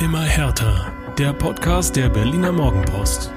[0.00, 0.92] Immer härter.
[1.18, 3.32] Der Podcast der Berliner Morgenpost.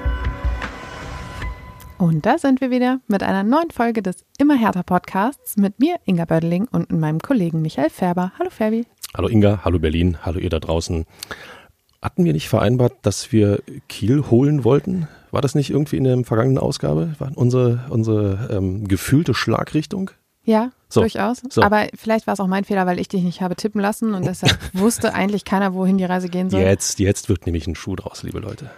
[1.98, 5.96] Und da sind wir wieder mit einer neuen Folge des Immer härter Podcasts mit mir,
[6.06, 8.34] Inga Bödeling, und meinem Kollegen Michael Färber.
[8.38, 8.86] Hallo Ferbi.
[9.18, 11.06] Hallo Inga, hallo Berlin, hallo ihr da draußen.
[12.00, 15.08] Hatten wir nicht vereinbart, dass wir Kiel holen wollten?
[15.32, 17.16] War das nicht irgendwie in der vergangenen Ausgabe?
[17.18, 20.12] War unsere, unsere ähm, gefühlte Schlagrichtung?
[20.44, 21.02] Ja, So.
[21.02, 21.42] durchaus.
[21.50, 21.62] So.
[21.62, 24.26] Aber vielleicht war es auch mein Fehler, weil ich dich nicht habe tippen lassen und
[24.26, 26.62] deshalb wusste eigentlich keiner, wohin die Reise gehen soll.
[26.62, 28.70] Jetzt, jetzt wird nämlich ein Schuh draus, liebe Leute.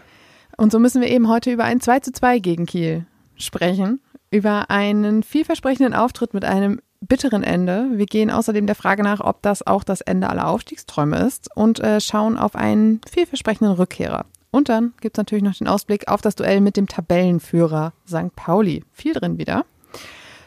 [0.57, 3.05] Und so müssen wir eben heute über ein 2 zu 2 gegen Kiel
[3.35, 3.99] sprechen.
[4.29, 7.89] Über einen vielversprechenden Auftritt mit einem bitteren Ende.
[7.93, 11.79] Wir gehen außerdem der Frage nach, ob das auch das Ende aller Aufstiegsträume ist und
[11.79, 14.25] äh, schauen auf einen vielversprechenden Rückkehrer.
[14.51, 18.35] Und dann gibt es natürlich noch den Ausblick auf das Duell mit dem Tabellenführer St.
[18.35, 18.83] Pauli.
[18.91, 19.65] Viel drin wieder.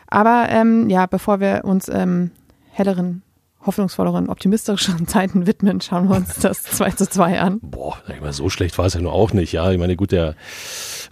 [0.09, 2.31] Aber ähm, ja, bevor wir uns ähm,
[2.71, 3.23] helleren,
[3.65, 7.61] hoffnungsvolleren, optimistischeren Zeiten widmen, schauen wir uns das 2 zu 2 an.
[7.63, 9.53] Boah, sag ich mal, so schlecht war es ja nur auch nicht.
[9.53, 10.35] Ja, ich meine, gut, der,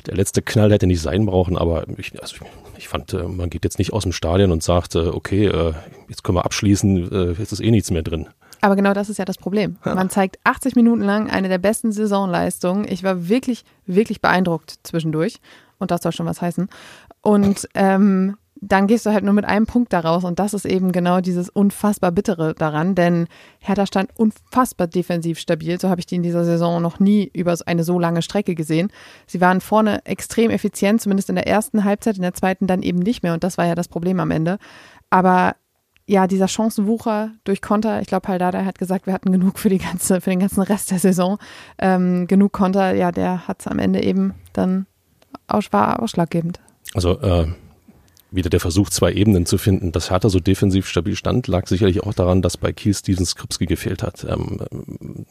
[0.06, 2.36] der letzte Knall hätte nicht sein brauchen, aber ich, also
[2.77, 5.72] ich fand, äh, man geht jetzt nicht aus dem Stadion und sagt, äh, okay, äh,
[6.08, 8.28] jetzt können wir abschließen, jetzt ist eh nichts mehr drin.
[8.61, 9.77] Aber genau das ist ja das Problem.
[9.84, 12.86] Man zeigt 80 Minuten lang eine der besten Saisonleistungen.
[12.88, 15.40] Ich war wirklich, wirklich beeindruckt zwischendurch.
[15.78, 16.70] Und das soll schon was heißen.
[17.20, 20.24] Und ähm, dann gehst du halt nur mit einem Punkt daraus.
[20.24, 22.94] Und das ist eben genau dieses unfassbar Bittere daran.
[22.94, 23.26] Denn
[23.60, 25.78] Hertha stand unfassbar defensiv stabil.
[25.80, 28.90] So habe ich die in dieser Saison noch nie über eine so lange Strecke gesehen.
[29.26, 32.98] Sie waren vorne extrem effizient, zumindest in der ersten Halbzeit, in der zweiten dann eben
[32.98, 33.34] nicht mehr.
[33.34, 34.58] Und das war ja das Problem am Ende.
[35.10, 35.56] Aber
[36.06, 39.78] ja, dieser Chancenwucher durch Konter, ich glaube, Haldada hat gesagt, wir hatten genug für die
[39.78, 41.38] ganze, für den ganzen Rest der Saison.
[41.78, 44.86] Ähm, genug Konter, ja, der hat es am Ende eben dann
[45.46, 46.60] aus, war ausschlaggebend.
[46.94, 47.46] Also äh,
[48.34, 49.92] wieder der Versuch, zwei Ebenen zu finden.
[49.92, 53.66] Dass Hertha so defensiv stabil stand, lag sicherlich auch daran, dass bei Kiel Steven Skripski
[53.66, 54.24] gefehlt hat.
[54.24, 55.27] Ähm, ähm,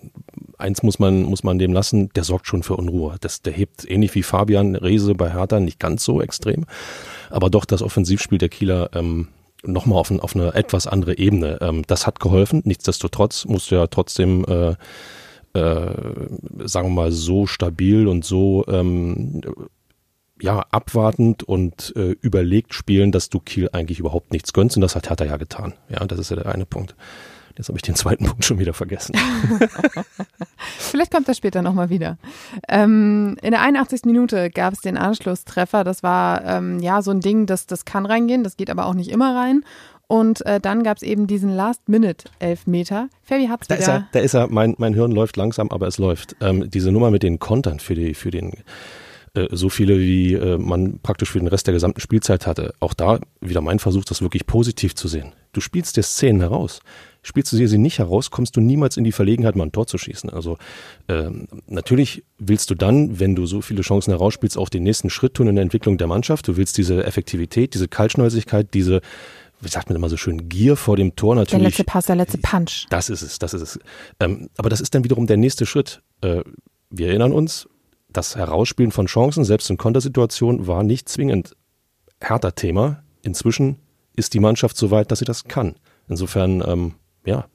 [0.58, 3.16] eins muss man, muss man dem lassen, der sorgt schon für Unruhe.
[3.22, 6.66] Das, der hebt ähnlich wie Fabian Reese bei Hertha nicht ganz so extrem,
[7.30, 9.30] aber doch das Offensivspiel der Kieler ähm,
[9.64, 11.60] nochmal auf, ein, auf eine etwas andere Ebene.
[11.62, 12.62] Ähm, das hat geholfen.
[12.66, 14.76] Nichtsdestotrotz musst du ja trotzdem äh,
[15.54, 15.94] äh,
[16.66, 19.42] sagen wir mal, so stabil und so ähm,
[20.44, 24.76] ja, abwartend und äh, überlegt spielen, dass du Kiel eigentlich überhaupt nichts gönnst.
[24.76, 25.74] Und das hat Hertha ja getan.
[25.88, 26.96] Ja, das ist ja der eine Punkt.
[27.58, 29.16] Jetzt habe ich den zweiten Punkt schon wieder vergessen.
[30.78, 32.18] Vielleicht kommt das später nochmal wieder.
[32.68, 34.02] Ähm, in der 81.
[34.04, 35.86] Minute gab es den Anschlusstreffer.
[35.86, 38.96] Das war ähm, ja so ein Ding, das, das kann reingehen, das geht aber auch
[38.96, 39.64] nicht immer rein.
[40.08, 43.08] Und äh, dann gab es eben diesen Last-Minute-Elfmeter.
[43.24, 43.82] Fabi hat's Da wieder.
[43.82, 46.36] ist er, da ist er, mein, mein Hirn läuft langsam, aber es läuft.
[46.42, 48.52] Ähm, diese Nummer mit den Kontern für, die, für den
[49.36, 52.74] äh, so viele, wie äh, man praktisch für den Rest der gesamten Spielzeit hatte.
[52.80, 55.34] Auch da wieder mein Versuch, das wirklich positiv zu sehen.
[55.54, 56.82] Du spielst dir Szenen heraus.
[57.24, 59.98] Spielst du sie nicht heraus, kommst du niemals in die Verlegenheit, mal ein Tor zu
[59.98, 60.30] schießen.
[60.30, 60.58] Also
[61.08, 65.36] ähm, natürlich willst du dann, wenn du so viele Chancen herausspielst, auch den nächsten Schritt
[65.36, 66.48] tun in der Entwicklung der Mannschaft.
[66.48, 69.02] Du willst diese Effektivität, diese Kaltschnäuzigkeit, diese,
[69.62, 71.64] wie sagt man immer so schön, Gier vor dem Tor der natürlich.
[71.64, 72.88] letzte Pass, der letzte Punch.
[72.90, 73.80] Das ist es, das ist es.
[74.20, 76.04] Ähm, aber das ist dann wiederum der nächste Schritt.
[76.22, 76.42] Äh,
[76.90, 77.68] wir erinnern uns,
[78.14, 81.56] das Herausspielen von Chancen, selbst in Kontersituationen, war nicht zwingend
[82.20, 83.04] härter Thema.
[83.22, 83.78] Inzwischen
[84.16, 85.76] ist die Mannschaft so weit, dass sie das kann.
[86.08, 86.94] Insofern, ähm,
[87.26, 87.46] ja,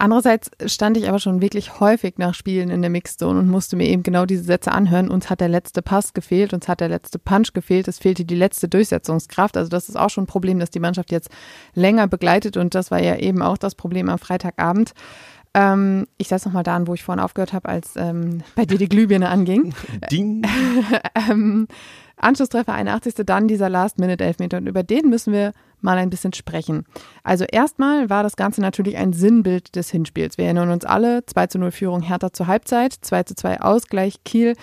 [0.00, 3.88] Andererseits stand ich aber schon wirklich häufig nach Spielen in der Mixzone und musste mir
[3.88, 5.10] eben genau diese Sätze anhören.
[5.10, 8.36] Uns hat der letzte Pass gefehlt, uns hat der letzte Punch gefehlt, es fehlte die
[8.36, 9.56] letzte Durchsetzungskraft.
[9.56, 11.30] Also das ist auch schon ein Problem, das die Mannschaft jetzt
[11.74, 14.92] länger begleitet und das war ja eben auch das Problem am Freitagabend.
[15.54, 18.78] Ähm, ich setze nochmal da an, wo ich vorhin aufgehört habe, als ähm, bei dir
[18.78, 19.74] die Glühbirne anging.
[20.10, 20.46] Ding.
[21.30, 21.68] ähm,
[22.16, 23.14] Anschlusstreffer 81.
[23.24, 24.58] Dann dieser Last-Minute-Elfmeter.
[24.58, 26.84] Und über den müssen wir mal ein bisschen sprechen.
[27.22, 30.36] Also erstmal war das Ganze natürlich ein Sinnbild des Hinspiels.
[30.36, 34.24] Wir erinnern uns alle, 2 zu 0 Führung Hertha zur Halbzeit, 2 zu 2 Ausgleich
[34.24, 34.54] Kiel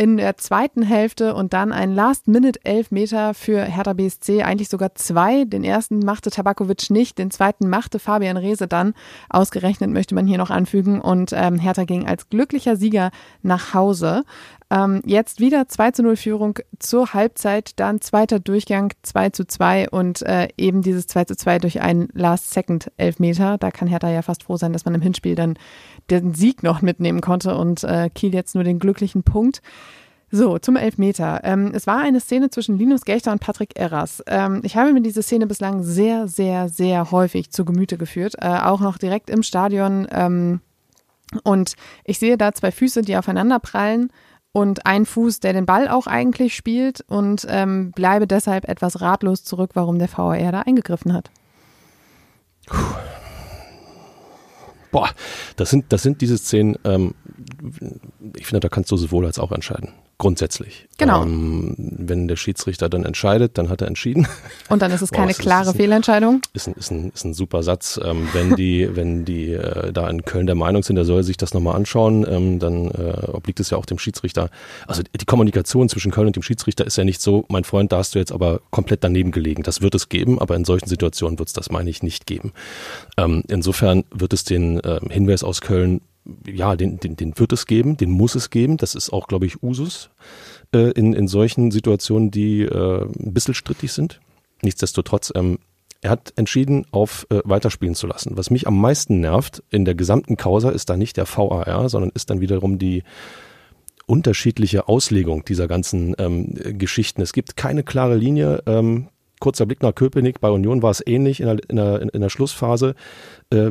[0.00, 5.44] in der zweiten Hälfte und dann ein Last-Minute-Elfmeter für Hertha BSC, eigentlich sogar zwei.
[5.44, 8.94] Den ersten machte Tabakovic nicht, den zweiten machte Fabian Reese dann.
[9.28, 13.10] Ausgerechnet möchte man hier noch anfügen und ähm, Hertha ging als glücklicher Sieger
[13.42, 14.24] nach Hause.
[14.72, 19.90] Ähm, jetzt wieder 2 zu 0 Führung zur Halbzeit, dann zweiter Durchgang 2 zu 2
[19.90, 23.58] und äh, eben dieses 2 zu 2 durch einen Last-Second-Elfmeter.
[23.58, 25.58] Da kann Hertha ja fast froh sein, dass man im Hinspiel dann
[26.08, 29.60] den Sieg noch mitnehmen konnte und äh, Kiel jetzt nur den glücklichen Punkt.
[30.30, 31.40] So, zum Elfmeter.
[31.42, 34.22] Ähm, es war eine Szene zwischen Linus Gächter und Patrick Erras.
[34.28, 38.46] Ähm, ich habe mir diese Szene bislang sehr, sehr, sehr häufig zu Gemüte geführt, äh,
[38.46, 40.06] auch noch direkt im Stadion.
[40.12, 40.60] Ähm,
[41.42, 41.74] und
[42.04, 44.12] ich sehe da zwei Füße, die aufeinander prallen
[44.52, 49.44] und ein Fuß, der den Ball auch eigentlich spielt und ähm, bleibe deshalb etwas ratlos
[49.44, 51.30] zurück, warum der VAR da eingegriffen hat.
[54.90, 55.10] boah,
[55.56, 57.14] das sind, das sind diese Szenen, ähm,
[58.36, 60.86] ich finde, da kannst du sowohl als auch entscheiden grundsätzlich.
[60.98, 61.22] Genau.
[61.24, 64.28] Ähm, wenn der Schiedsrichter dann entscheidet, dann hat er entschieden.
[64.68, 66.42] Und dann ist es keine Boah, klare ist, Fehlentscheidung.
[66.52, 67.98] Ist ein, ist ein, ist ein super Satz.
[68.04, 71.38] Ähm, wenn die, wenn die äh, da in Köln der Meinung sind, er soll sich
[71.38, 74.50] das nochmal anschauen, ähm, dann äh, obliegt es ja auch dem Schiedsrichter.
[74.86, 77.96] Also die Kommunikation zwischen Köln und dem Schiedsrichter ist ja nicht so, mein Freund, da
[77.96, 79.62] hast du jetzt aber komplett daneben gelegen.
[79.62, 82.52] Das wird es geben, aber in solchen Situationen wird es das, meine ich, nicht geben.
[83.16, 86.02] Ähm, insofern wird es den äh, Hinweis aus Köln
[86.46, 88.76] ja, den, den, den wird es geben, den muss es geben.
[88.76, 90.10] Das ist auch, glaube ich, Usus
[90.74, 94.20] äh, in, in solchen Situationen, die äh, ein bisschen strittig sind.
[94.62, 95.58] Nichtsdestotrotz, ähm,
[96.02, 98.36] er hat entschieden, auf äh, weiterspielen zu lassen.
[98.36, 102.10] Was mich am meisten nervt in der gesamten Causa ist da nicht der VAR, sondern
[102.14, 103.02] ist dann wiederum die
[104.06, 107.22] unterschiedliche Auslegung dieser ganzen ähm, Geschichten.
[107.22, 108.62] Es gibt keine klare Linie.
[108.66, 109.08] Ähm,
[109.40, 112.28] kurzer Blick nach Köpenick, bei Union war es ähnlich in der, in der, in der
[112.28, 112.94] Schlussphase.
[113.50, 113.70] Äh,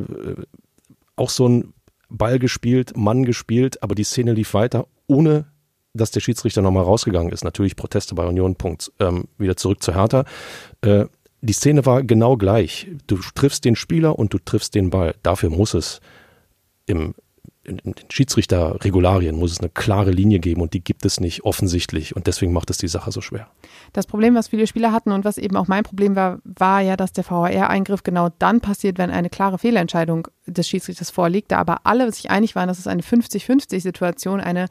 [1.16, 1.74] auch so ein
[2.10, 5.46] Ball gespielt, Mann gespielt, aber die Szene lief weiter, ohne
[5.94, 7.44] dass der Schiedsrichter nochmal rausgegangen ist.
[7.44, 8.92] Natürlich Proteste bei Union, Punkt.
[9.00, 10.26] Ähm, wieder zurück zu Hertha.
[10.82, 11.06] Äh,
[11.42, 12.88] die Szene war genau gleich.
[13.08, 15.16] Du triffst den Spieler und du triffst den Ball.
[15.24, 16.02] Dafür muss es
[16.86, 17.16] im
[17.70, 22.16] in den Schiedsrichterregularien muss es eine klare Linie geben und die gibt es nicht offensichtlich
[22.16, 23.48] und deswegen macht es die Sache so schwer.
[23.94, 26.98] Das Problem, was viele Spieler hatten und was eben auch mein Problem war, war ja,
[26.98, 31.82] dass der VAR-Eingriff genau dann passiert, wenn eine klare Fehlentscheidung des Schiedsrichters vorliegt, da aber
[31.84, 34.66] alle sich einig waren, dass es eine 50-50-Situation, eine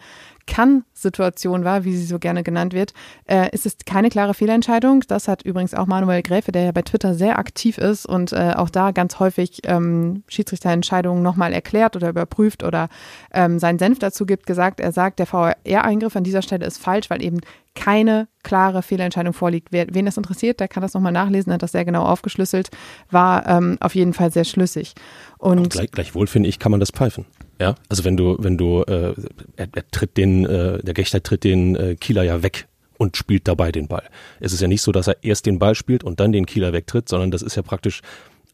[0.49, 2.95] kann-Situation war, wie sie so gerne genannt wird,
[3.27, 5.05] äh, ist es keine klare Fehlentscheidung.
[5.07, 8.55] Das hat übrigens auch Manuel Gräfe, der ja bei Twitter sehr aktiv ist und äh,
[8.57, 12.89] auch da ganz häufig ähm, Schiedsrichterentscheidungen nochmal erklärt oder überprüft oder
[13.33, 14.81] ähm, seinen Senf dazu gibt, gesagt.
[14.81, 17.41] Er sagt, der VR-Eingriff an dieser Stelle ist falsch, weil eben
[17.79, 19.69] keine klare Fehlentscheidung vorliegt.
[19.71, 22.71] Wer, wen das interessiert, der kann das nochmal nachlesen, hat das sehr genau aufgeschlüsselt,
[23.11, 24.95] war ähm, auf jeden Fall sehr schlüssig.
[25.39, 27.25] Und gleich, gleichwohl finde ich, kann man das pfeifen.
[27.61, 29.15] Ja, also wenn du, wenn du, äh,
[29.57, 32.67] er, er tritt den, äh, der Gechter tritt den äh, Kieler ja weg
[32.99, 34.05] und spielt dabei den Ball.
[34.41, 36.73] Es ist ja nicht so, dass er erst den Ball spielt und dann den Kieler
[36.73, 38.03] wegtritt, sondern das ist ja praktisch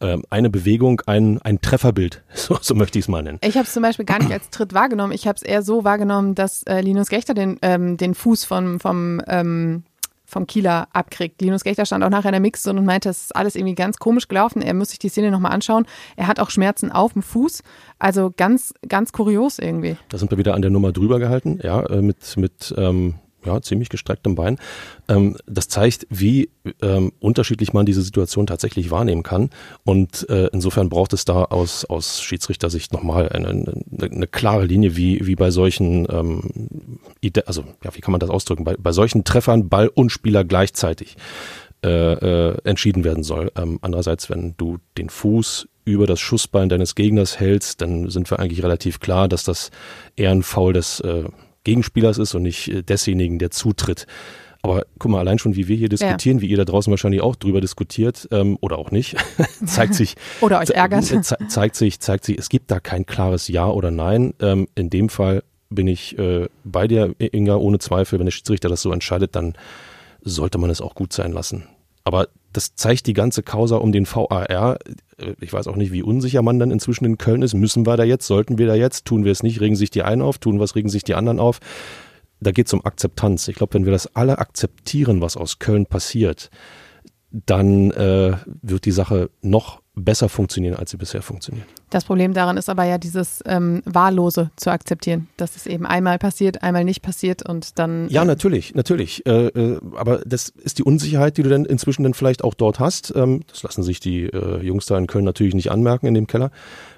[0.01, 3.39] ähm, eine Bewegung, ein, ein Trefferbild, so, so möchte ich es mal nennen.
[3.43, 5.13] Ich habe es zum Beispiel gar nicht als Tritt wahrgenommen.
[5.13, 8.81] Ich habe es eher so wahrgenommen, dass äh, Linus Gechter den, ähm, den Fuß vom,
[8.81, 9.85] vom ähm,
[10.27, 11.41] vom Kieler abkriegt.
[11.41, 13.99] Linus Gechter stand auch nachher in der Mixzone und meinte, es ist alles irgendwie ganz
[13.99, 14.63] komisch gelaufen.
[14.63, 15.87] Er muss sich die Szene nochmal anschauen.
[16.17, 17.63] Er hat auch Schmerzen auf dem Fuß.
[17.99, 19.97] Also ganz, ganz kurios irgendwie.
[20.09, 23.15] Da sind wir wieder an der Nummer drüber gehalten, ja, äh, mit, mit ähm,
[23.45, 24.59] ja, ziemlich gestrecktem Bein.
[25.09, 26.51] Ähm, das zeigt, wie
[26.83, 29.51] ähm, unterschiedlich man diese Situation tatsächlich wahrnehmen kann.
[29.85, 34.97] Und äh, insofern braucht es da aus, aus Schiedsrichtersicht nochmal eine, eine, eine klare Linie,
[34.97, 36.99] wie, wie bei solchen, ähm,
[37.47, 41.17] also ja, wie kann man das ausdrücken, bei, bei solchen Treffern Ball und Spieler gleichzeitig
[41.85, 43.53] äh, äh, entschieden werden soll.
[43.57, 48.39] Ähm, andererseits, wenn du den Fuß über das Schussbein deines Gegners hältst, dann sind wir
[48.39, 49.71] eigentlich relativ klar, dass das
[50.17, 51.25] eher ein Foul des äh,
[51.65, 54.07] Gegenspielers ist und nicht äh, desjenigen, der zutritt.
[54.63, 56.43] Aber guck mal, allein schon, wie wir hier diskutieren, ja.
[56.43, 59.15] wie ihr da draußen wahrscheinlich auch drüber diskutiert ähm, oder auch nicht,
[59.67, 60.15] zeigt sich.
[60.41, 61.05] oder euch ärgert.
[61.05, 64.33] Ze zeigt sich, zeigt sich, es gibt da kein klares Ja oder Nein.
[64.41, 68.19] Ähm, in dem Fall bin ich äh, bei dir, Inga, ohne Zweifel.
[68.19, 69.53] Wenn der Schiedsrichter das so entscheidet, dann
[70.23, 71.65] sollte man es auch gut sein lassen.
[72.05, 74.79] Aber das zeigt die ganze Causa um den VAR.
[75.41, 77.55] Ich weiß auch nicht, wie unsicher man dann inzwischen in Köln ist.
[77.55, 78.27] Müssen wir da jetzt?
[78.27, 79.05] Sollten wir da jetzt?
[79.05, 79.61] Tun wir es nicht?
[79.61, 80.39] Regen sich die einen auf?
[80.39, 80.77] Tun was?
[80.77, 81.59] Regen sich die anderen auf?
[82.41, 83.49] Da geht es um Akzeptanz.
[83.49, 86.51] Ich glaube, wenn wir das alle akzeptieren, was aus Köln passiert,
[87.33, 91.67] dann äh, wird die Sache noch besser funktionieren, als sie bisher funktioniert.
[91.91, 96.19] Das Problem daran ist aber ja dieses ähm, Wahllose zu akzeptieren, dass es eben einmal
[96.19, 98.09] passiert, einmal nicht passiert und dann.
[98.09, 99.25] Ja, natürlich, natürlich.
[99.27, 102.81] Äh, äh, aber das ist die Unsicherheit, die du dann inzwischen dann vielleicht auch dort
[102.81, 103.13] hast.
[103.15, 106.27] Ähm, das lassen sich die äh, Jungs da in Köln natürlich nicht anmerken in dem
[106.27, 106.51] Keller.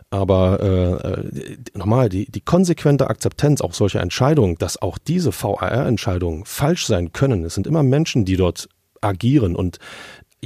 [0.09, 6.45] Aber äh, äh nochmal, die, die konsequente Akzeptanz auch solcher Entscheidungen, dass auch diese VAR-Entscheidungen
[6.47, 7.45] falsch sein können.
[7.45, 8.69] Es sind immer Menschen, die dort
[9.03, 9.79] agieren und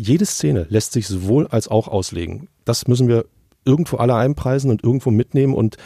[0.01, 2.49] jede Szene lässt sich sowohl als auch auslegen.
[2.65, 3.27] Das müssen wir
[3.65, 5.77] irgendwo alle einpreisen und irgendwo mitnehmen und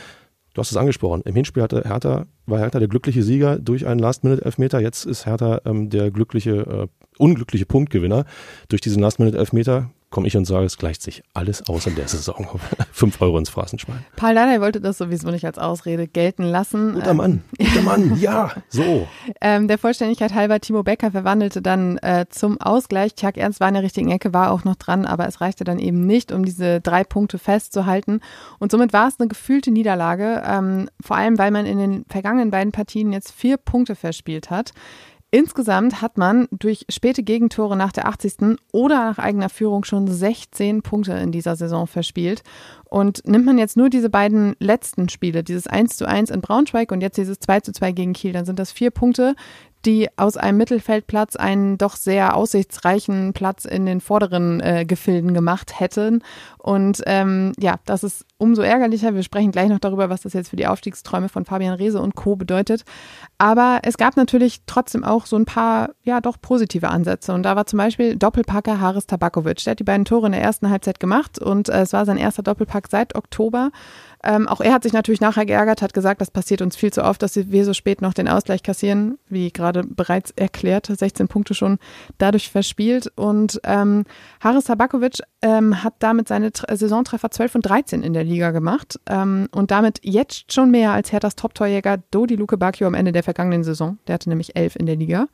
[0.55, 1.23] Du hast es angesprochen.
[1.25, 4.79] Im Hinspiel hatte Hertha, war Hertha der glückliche Sieger durch einen Last-Minute-Elfmeter.
[4.79, 6.87] Jetzt ist Hertha ähm, der glückliche, äh,
[7.19, 8.25] unglückliche Punktgewinner
[8.69, 12.47] durch diesen Last-Minute-Elfmeter komme ich und sage, es gleicht sich alles aus in der Saison.
[12.93, 14.07] Fünf Euro ins Phrasenschwein.
[14.15, 16.95] Paul Dardai wollte das sowieso nicht als Ausrede gelten lassen.
[16.95, 19.09] Guter Mann, ähm, guter Mann, ja, so.
[19.41, 23.17] Ähm, der Vollständigkeit halber, Timo Becker verwandelte dann äh, zum Ausgleich.
[23.17, 25.81] Tjag Ernst war in der richtigen Ecke, war auch noch dran, aber es reichte dann
[25.81, 28.21] eben nicht, um diese drei Punkte festzuhalten.
[28.61, 32.53] Und somit war es eine gefühlte Niederlage, ähm, vor allem weil man in den vergangenen
[32.53, 34.75] beiden Partien jetzt vier Punkte verspielt hat
[35.35, 38.57] Insgesamt hat man durch späte Gegentore nach der 80.
[38.71, 42.45] oder nach eigener Führung schon 16 Punkte in dieser Saison verspielt.
[42.85, 46.93] Und nimmt man jetzt nur diese beiden letzten Spiele, dieses 1 zu 1 in Braunschweig
[46.93, 49.35] und jetzt dieses 2 zu 2 gegen Kiel, dann sind das vier Punkte,
[49.85, 55.79] die aus einem Mittelfeldplatz einen doch sehr aussichtsreichen Platz in den vorderen äh, Gefilden gemacht
[55.79, 56.23] hätten.
[56.59, 59.15] Und ähm, ja, das ist umso ärgerlicher.
[59.15, 62.15] Wir sprechen gleich noch darüber, was das jetzt für die Aufstiegsträume von Fabian Reese und
[62.15, 62.37] Co.
[62.37, 62.85] bedeutet.
[63.39, 67.35] Aber es gab natürlich trotzdem auch so ein paar, ja, doch positive Ansätze.
[67.35, 69.63] Und da war zum Beispiel Doppelpacker Haris Tabakovic.
[69.65, 72.17] Der hat die beiden Tore in der ersten Halbzeit gemacht und äh, es war sein
[72.17, 73.71] erster Doppelpack seit Oktober.
[74.25, 77.05] Ähm, auch er hat sich natürlich nachher geärgert, hat gesagt, das passiert uns viel zu
[77.05, 81.55] oft, dass wir so spät noch den Ausgleich kassieren, wie gerade bereits erklärt, 16 Punkte
[81.55, 81.79] schon
[82.19, 83.13] dadurch verspielt.
[83.17, 84.05] Und ähm,
[84.41, 89.49] Haris Tabakovic ähm, hat damit seine Saisontreffer 12 und 13 in der Liga gemacht ähm,
[89.53, 93.65] und damit jetzt schon mehr als Herthas Top-Torjäger Dodi Luke Bacchio am Ende der vergangenen
[93.65, 93.99] Saison.
[94.07, 95.29] Der hatte nämlich 11 in der Liga.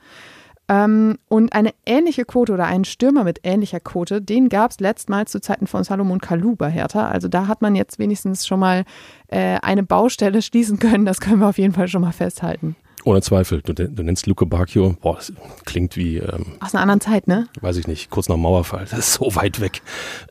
[0.71, 5.33] Ähm, und eine ähnliche Quote oder einen Stürmer mit ähnlicher Quote, den gab es letztmals
[5.33, 7.09] zu Zeiten von Salomon Kalou bei Hertha.
[7.09, 8.85] Also da hat man jetzt wenigstens schon mal
[9.27, 11.05] äh, eine Baustelle schließen können.
[11.05, 12.77] Das können wir auf jeden Fall schon mal festhalten.
[13.05, 13.63] Ohne Zweifel.
[13.63, 15.33] Du, du nennst Luke Bacchio, boah, das
[15.65, 16.19] klingt wie.
[16.19, 17.49] Ähm, Aus einer anderen Zeit, ne?
[17.61, 18.87] Weiß ich nicht, kurz nach dem Mauerfall.
[18.89, 19.83] Das ist so weit weg.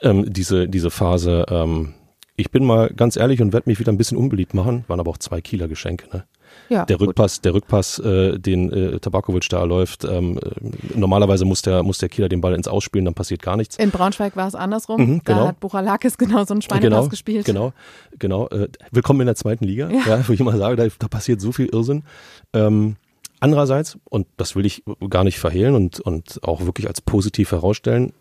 [0.02, 1.46] Ähm, diese, diese Phase.
[1.50, 1.96] Ähm,
[2.38, 4.86] ich bin mal ganz ehrlich und werde mich wieder ein bisschen unbeliebt machen.
[4.88, 6.24] Waren aber auch zwei Kieler Geschenke, ne?
[6.70, 7.46] Ja, der Rückpass, gut.
[7.46, 10.04] der Rückpass, äh, den äh, Tabakovic da läuft.
[10.04, 13.58] Ähm, äh, normalerweise muss der, muss der Kieler den Ball ins Ausspielen, dann passiert gar
[13.58, 13.78] nichts.
[13.78, 15.02] In Braunschweig war es andersrum.
[15.02, 15.40] Mhm, genau.
[15.40, 17.46] Da hat Buchalakis genau so einen Schweinepass genau, gespielt.
[17.46, 17.74] Genau,
[18.18, 18.48] genau.
[18.50, 20.02] Äh, willkommen in der zweiten Liga, ja.
[20.06, 22.04] ja wo ich immer sage, da, da passiert so viel Irrsinn.
[22.54, 22.96] Ähm,
[23.40, 28.14] andererseits, und das will ich gar nicht verhehlen und, und auch wirklich als positiv herausstellen,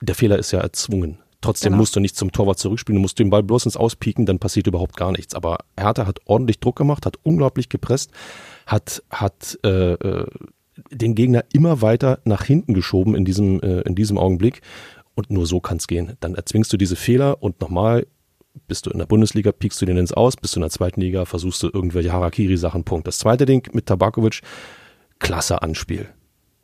[0.00, 1.18] der Fehler ist ja erzwungen.
[1.42, 1.80] Trotzdem genau.
[1.80, 4.68] musst du nicht zum Torwart zurückspielen, du musst den Ball bloß ins Auspieken, dann passiert
[4.68, 5.34] überhaupt gar nichts.
[5.34, 8.12] Aber Hertha hat ordentlich Druck gemacht, hat unglaublich gepresst,
[8.64, 10.26] hat, hat äh, äh,
[10.90, 14.62] den Gegner immer weiter nach hinten geschoben in diesem, äh, in diesem Augenblick.
[15.14, 16.16] Und nur so kann es gehen.
[16.20, 18.06] Dann erzwingst du diese Fehler und nochmal,
[18.68, 21.00] bist du in der Bundesliga, piekst du den ins Aus, bist du in der zweiten
[21.00, 23.06] Liga, versuchst du irgendwelche Harakiri-Sachen, Punkt.
[23.06, 24.40] Das zweite Ding mit Tabakovic,
[25.18, 26.08] klasse Anspiel.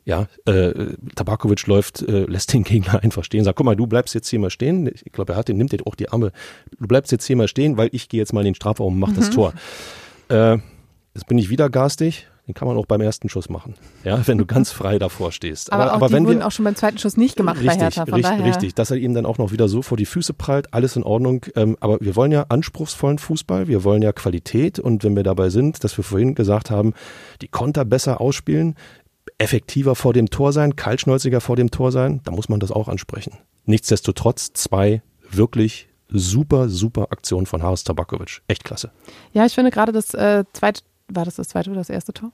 [0.09, 4.15] Ja, äh, Tabakovic läuft, äh, lässt den Gegner einfach stehen, sagt, guck mal, du bleibst
[4.15, 4.87] jetzt hier mal stehen.
[4.87, 6.31] Ich glaube, er hat den, nimmt den auch die Arme.
[6.79, 8.99] Du bleibst jetzt hier mal stehen, weil ich gehe jetzt mal in den Strafraum und
[8.99, 9.15] mach mhm.
[9.17, 9.53] das Tor.
[10.29, 10.57] Äh,
[11.13, 12.25] jetzt bin ich wieder garstig.
[12.47, 15.71] Den kann man auch beim ersten Schuss machen, ja, wenn du ganz frei davor stehst.
[15.71, 17.83] Aber, aber, aber wenn wurden wir, auch schon beim zweiten Schuss nicht gemacht richtig, bei
[17.83, 18.05] Hertha.
[18.07, 18.45] Von richtig, daher.
[18.47, 21.03] richtig, dass er ihm dann auch noch wieder so vor die Füße prallt, alles in
[21.03, 21.45] Ordnung.
[21.55, 25.49] Ähm, aber wir wollen ja anspruchsvollen Fußball, wir wollen ja Qualität und wenn wir dabei
[25.49, 26.93] sind, dass wir vorhin gesagt haben,
[27.43, 28.73] die Konter besser ausspielen,
[29.37, 32.87] effektiver vor dem Tor sein, kaltschnäuziger vor dem Tor sein, da muss man das auch
[32.87, 33.37] ansprechen.
[33.65, 38.41] Nichtsdestotrotz zwei wirklich super, super Aktionen von Haris Tabakovic.
[38.47, 38.91] Echt klasse.
[39.31, 42.31] Ja, ich finde gerade das äh, zweite, war das das zweite oder das erste Tor?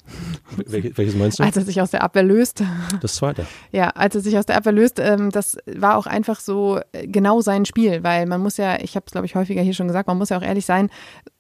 [0.66, 1.44] Wel welches meinst du?
[1.44, 2.64] Als er sich aus der Abwehr löst.
[3.02, 3.46] Das zweite.
[3.72, 7.08] Ja, als er sich aus der Abwehr löst, ähm, das war auch einfach so äh,
[7.08, 9.88] genau sein Spiel, weil man muss ja, ich habe es glaube ich häufiger hier schon
[9.88, 10.90] gesagt, man muss ja auch ehrlich sein,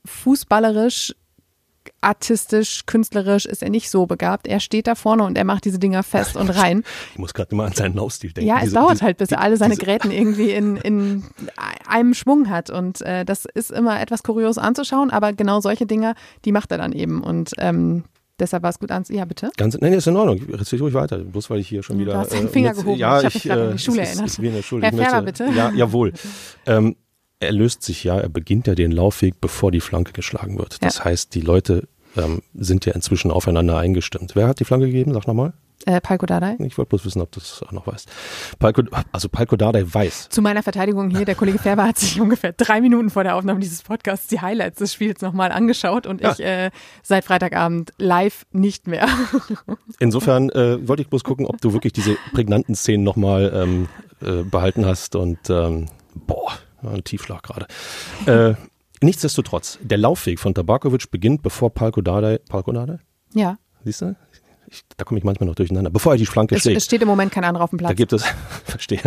[0.05, 1.15] fußballerisch
[2.01, 4.47] artistisch, künstlerisch ist er nicht so begabt.
[4.47, 6.83] Er steht da vorne und er macht diese Dinger fest und rein.
[7.13, 8.47] Ich muss gerade immer an seinen Laufstil denken.
[8.47, 11.23] Ja, es diese, dauert diese, halt, bis er alle seine Gräten irgendwie in, in
[11.87, 12.69] einem Schwung hat.
[12.69, 16.15] Und äh, das ist immer etwas kurios anzuschauen, aber genau solche Dinger,
[16.45, 17.21] die macht er dann eben.
[17.23, 18.03] Und ähm,
[18.37, 19.03] Deshalb war es gut an.
[19.07, 19.49] Ja, bitte.
[19.55, 20.41] Ganz, nein, ist in Ordnung.
[20.51, 21.19] Erzähl ruhig weiter.
[21.19, 22.13] Bloß weil ich hier schon wieder.
[22.13, 22.99] Du hast den Finger mit, gehoben.
[22.99, 24.29] Ja, ich habe mich gerade an die Schule ist, erinnert.
[24.29, 24.83] Ich bin in der Schule.
[24.83, 25.49] Herr Ferber, bitte.
[25.55, 26.11] Ja, jawohl.
[26.65, 26.97] ähm,
[27.39, 30.83] er löst sich ja, er beginnt ja den Laufweg, bevor die Flanke geschlagen wird.
[30.83, 31.05] Das ja.
[31.05, 31.87] heißt, die Leute
[32.17, 34.35] ähm, sind ja inzwischen aufeinander eingestimmt.
[34.35, 35.13] Wer hat die Flanke gegeben?
[35.13, 35.53] Sag nochmal.
[35.85, 36.55] Äh, Palko Dardai.
[36.59, 38.09] Ich wollte bloß wissen, ob du es auch noch weißt.
[38.57, 40.29] Palko, also Palko Dardai weiß.
[40.29, 43.59] Zu meiner Verteidigung hier, der Kollege Färber hat sich ungefähr drei Minuten vor der Aufnahme
[43.59, 46.31] dieses Podcasts die Highlights des Spiels nochmal angeschaut und ja.
[46.31, 46.71] ich äh,
[47.03, 49.07] seit Freitagabend live nicht mehr.
[49.99, 53.87] Insofern äh, wollte ich bloß gucken, ob du wirklich diese prägnanten Szenen nochmal ähm,
[54.21, 56.53] äh, behalten hast und ähm, boah,
[56.87, 57.67] ein Tiefschlag gerade.
[58.25, 58.55] Äh,
[59.01, 62.99] Nichtsdestotrotz, der Laufweg von Tabakovic beginnt, bevor Palko Dardai, Palko Dardai?
[63.33, 63.57] Ja.
[63.83, 64.15] Siehst du?
[64.67, 65.91] Ich, da komme ich manchmal noch durcheinander.
[65.91, 66.77] Bevor er die Flanke es, schlägt.
[66.77, 67.89] Es steht im Moment kein anderer auf dem Platz.
[67.89, 68.23] Da gibt es,
[68.63, 69.01] verstehe,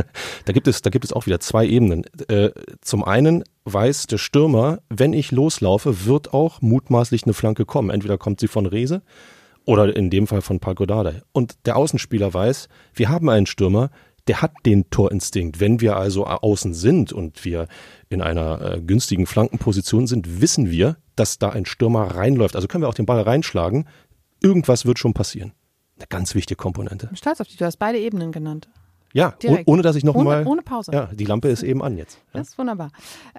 [0.44, 2.04] da gibt es, da gibt es auch wieder zwei Ebenen.
[2.28, 7.90] Äh, zum einen weiß der Stürmer, wenn ich loslaufe, wird auch mutmaßlich eine Flanke kommen.
[7.90, 9.02] Entweder kommt sie von Rese
[9.64, 11.22] oder in dem Fall von Palko Dardai.
[11.32, 13.90] Und der Außenspieler weiß, wir haben einen Stürmer,
[14.28, 15.58] der hat den Torinstinkt.
[15.58, 17.66] Wenn wir also außen sind und wir
[18.08, 22.54] in einer äh, günstigen Flankenposition sind, wissen wir, dass da ein Stürmer reinläuft.
[22.54, 23.88] Also können wir auch den Ball reinschlagen.
[24.40, 25.52] Irgendwas wird schon passieren.
[25.96, 27.06] Eine ganz wichtige Komponente.
[27.06, 28.68] Ich bin stolz auf dich, du hast beide Ebenen genannt.
[29.14, 29.66] Ja, Direkt.
[29.66, 30.46] ohne dass ich noch Ohne, mal.
[30.46, 30.92] ohne Pause.
[30.92, 32.18] Ja, die Lampe ist eben an jetzt.
[32.34, 32.40] Ja.
[32.40, 32.90] Das ist wunderbar.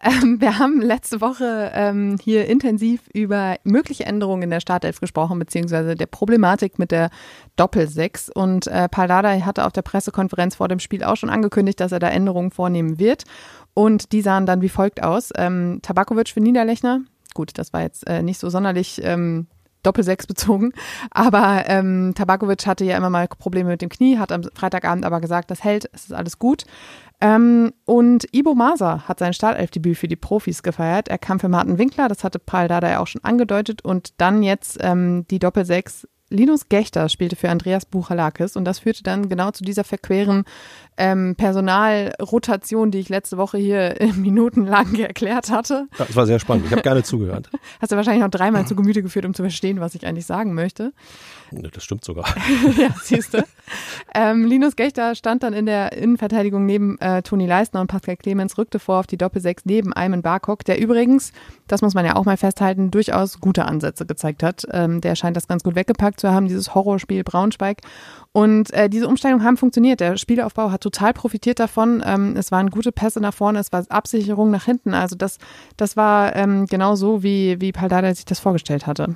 [0.01, 5.37] Ähm, wir haben letzte Woche ähm, hier intensiv über mögliche Änderungen in der Startelf gesprochen,
[5.37, 7.09] beziehungsweise der Problematik mit der
[7.55, 8.29] Doppelsechs.
[8.29, 11.91] Und äh, Paul Dardai hatte auf der Pressekonferenz vor dem Spiel auch schon angekündigt, dass
[11.91, 13.25] er da Änderungen vornehmen wird.
[13.75, 15.29] Und die sahen dann wie folgt aus.
[15.35, 17.01] Ähm, Tabakovic für Niederlechner.
[17.35, 19.47] Gut, das war jetzt äh, nicht so sonderlich ähm,
[19.83, 20.73] Doppelsechs bezogen.
[21.11, 25.21] Aber ähm, Tabakovic hatte ja immer mal Probleme mit dem Knie, hat am Freitagabend aber
[25.21, 26.65] gesagt, das hält, es ist alles gut.
[27.21, 31.09] Ähm, und Ibo Masa hat sein Startelfdebüt für die Profis gefeiert.
[31.09, 33.83] Er kam für Martin Winkler, das hatte Paul Dardai auch schon angedeutet.
[33.83, 36.07] Und dann jetzt ähm, die Doppelsechs.
[36.31, 40.43] Linus Gechter spielte für Andreas Buchalakis und das führte dann genau zu dieser verqueren
[40.99, 45.87] ähm, Personalrotation, die ich letzte Woche hier minutenlang erklärt hatte.
[45.97, 46.65] Das war sehr spannend.
[46.65, 47.49] Ich habe gerne zugehört.
[47.81, 50.53] Hast du wahrscheinlich noch dreimal zu Gemüte geführt, um zu verstehen, was ich eigentlich sagen
[50.53, 50.91] möchte.
[51.51, 52.25] Ne, Das stimmt sogar.
[52.77, 53.43] ja, siehst du.
[54.13, 58.57] Ähm, Linus Gechter stand dann in der Innenverteidigung neben äh, Toni Leistner und Pascal Clemens,
[58.57, 61.31] rückte vor auf die Doppelsechs neben Ayman Barkok, der übrigens,
[61.67, 64.67] das muss man ja auch mal festhalten, durchaus gute Ansätze gezeigt hat.
[64.71, 67.81] Ähm, der scheint das ganz gut weggepackt zu haben, dieses Horrorspiel Braunschweig.
[68.31, 69.99] Und äh, diese Umstellungen haben funktioniert.
[69.99, 72.03] Der Spielaufbau hat total profitiert davon.
[72.05, 74.93] Ähm, es waren gute Pässe nach vorne, es war Absicherung nach hinten.
[74.93, 75.37] Also das,
[75.77, 79.15] das war ähm, genau so, wie, wie Paldada sich das vorgestellt hatte.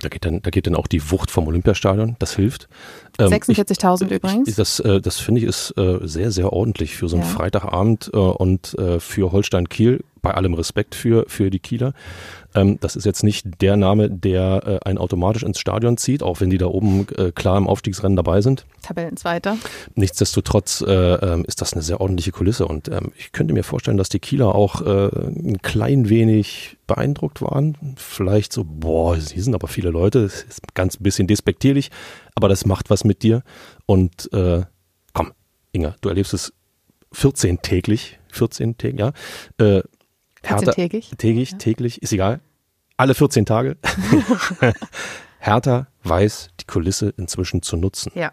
[0.00, 2.16] Da geht dann, da geht dann auch die Wucht vom Olympiastadion.
[2.18, 2.68] Das hilft.
[3.18, 4.48] Ähm, 46.000 ich- übrigens.
[4.48, 7.30] Ich, das äh, das finde ich ist äh, sehr, sehr ordentlich für so einen Ja.
[7.30, 10.02] Freitagabend äh, und äh, für Holstein Kiel.
[10.22, 11.92] Bei allem Respekt für, für die Kieler.
[12.54, 16.40] Ähm, das ist jetzt nicht der Name, der äh, einen automatisch ins Stadion zieht, auch
[16.40, 18.64] wenn die da oben äh, klar im Aufstiegsrennen dabei sind.
[18.80, 19.58] Tabellenzweiter.
[19.96, 23.98] Nichtsdestotrotz äh, ähm, ist das eine sehr ordentliche Kulisse und ähm, ich könnte mir vorstellen,
[23.98, 27.76] dass die Kieler auch äh, ein klein wenig beeindruckt waren.
[27.96, 31.90] Vielleicht so, boah, sie sind aber viele Leute, das ist ganz bisschen despektierlich,
[32.34, 33.42] aber das macht was mit dir.
[33.86, 34.62] Und äh,
[35.12, 35.32] komm,
[35.72, 36.52] Inga, du erlebst es
[37.12, 39.12] 14 täglich, 14 täglich, ja.
[39.58, 39.82] Äh,
[40.42, 41.16] Hertha- 14-tägig.
[41.16, 41.58] täglich, Ja.
[41.58, 42.40] täglich, ist egal.
[42.96, 43.76] Alle 14 Tage.
[45.38, 48.12] Hertha weiß, die Kulisse inzwischen zu nutzen.
[48.14, 48.32] Ja.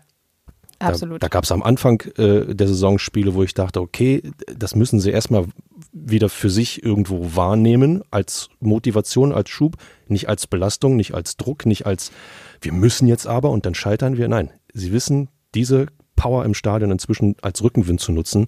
[0.82, 1.22] Da, Absolut.
[1.22, 4.24] da gab es am Anfang äh, der Saison Spiele, wo ich dachte, okay,
[4.58, 5.46] das müssen sie erstmal
[5.92, 11.68] wieder für sich irgendwo wahrnehmen, als Motivation, als Schub, nicht als Belastung, nicht als Druck,
[11.68, 12.12] nicht als
[12.62, 14.28] wir müssen jetzt aber und dann scheitern wir.
[14.28, 18.48] Nein, sie wissen, diese Power im Stadion inzwischen als Rückenwind zu nutzen,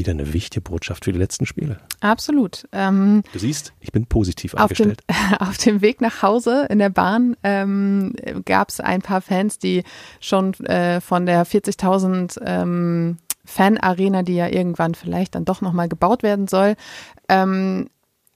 [0.00, 1.78] wieder eine wichtige Botschaft für die letzten Spiele.
[2.00, 2.66] Absolut.
[2.72, 5.02] Ähm, Du siehst, ich bin positiv auf, dem, eingestellt.
[5.40, 9.84] auf dem Weg nach Hause in der Bahn ähm, gab es ein paar Fans, die
[10.18, 16.22] schon äh, von der 40.000 ähm, Fanarena, die ja irgendwann vielleicht dann doch nochmal gebaut
[16.22, 16.76] werden soll,
[17.28, 17.90] ähm,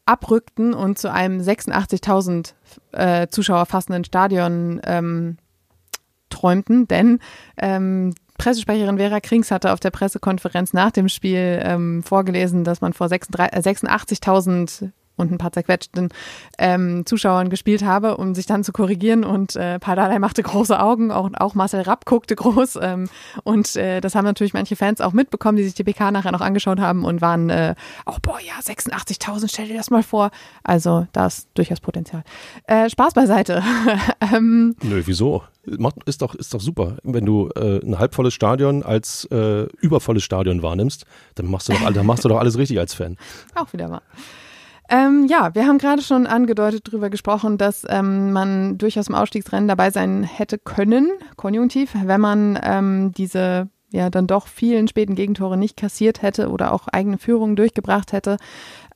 [0.07, 2.53] abrückten und zu einem 86.000
[2.92, 5.38] äh, Zuschauer fassenden Stadion ähm,
[6.29, 7.20] träumten, denn
[7.57, 12.92] ähm, Pressesprecherin Vera Krings hatte auf der Pressekonferenz nach dem Spiel ähm, vorgelesen, dass man
[12.92, 16.09] vor 36 äh, 86.000 und ein paar zerquetschten
[16.59, 19.24] ähm, Zuschauern gespielt habe, um sich dann zu korrigieren.
[19.24, 22.79] Und äh, Pardalei machte große Augen, auch, auch Marcel Rapp guckte groß.
[22.83, 23.09] Ähm,
[23.44, 26.40] und äh, das haben natürlich manche Fans auch mitbekommen, die sich die PK nachher noch
[26.40, 27.74] angeschaut haben und waren äh,
[28.05, 30.31] auch, boah, ja, 86.000, stell dir das mal vor.
[30.62, 32.24] Also da ist durchaus Potenzial.
[32.66, 33.62] Äh, Spaß beiseite.
[34.35, 35.42] ähm, Nö, wieso?
[36.05, 36.96] Ist doch, ist doch super.
[37.03, 41.90] Wenn du äh, ein halbvolles Stadion als äh, übervolles Stadion wahrnimmst, dann machst du doch,
[41.90, 43.16] dann machst du doch alles richtig als Fan.
[43.55, 44.03] Auch wieder mal.
[44.94, 49.66] Ähm, ja, wir haben gerade schon angedeutet darüber gesprochen, dass ähm, man durchaus im Ausstiegsrennen
[49.66, 55.57] dabei sein hätte können, konjunktiv, wenn man ähm, diese ja dann doch vielen späten Gegentore
[55.57, 58.37] nicht kassiert hätte oder auch eigene Führungen durchgebracht hätte.